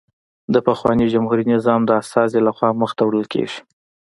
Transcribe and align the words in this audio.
د 0.53 0.55
پخواني 0.67 1.05
جمهوري 1.13 1.45
نظام 1.53 1.81
د 1.85 1.91
استازي 2.01 2.39
له 2.43 2.51
خوا 2.57 2.69
مخته 2.81 3.01
وړل 3.05 3.25
کېږي 3.33 3.59